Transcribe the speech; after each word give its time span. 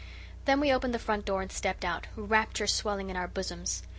Then 0.45 0.59
we 0.59 0.73
opened 0.73 0.95
the 0.95 0.97
front 0.97 1.25
door 1.25 1.43
and 1.43 1.51
stepped 1.51 1.85
out, 1.85 2.07
rapture 2.15 2.65
swelling 2.65 3.11
in 3.11 3.15
our 3.15 3.27
bosoms. 3.27 3.83